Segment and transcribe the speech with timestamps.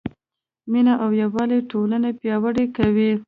[0.71, 3.11] مینه او یووالی ټولنه پیاوړې کوي.